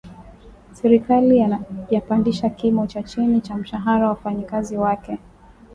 [0.73, 1.47] Serikali
[1.91, 5.17] yapandisha kimo cha chini cha mshahara wa wafanyakazi wake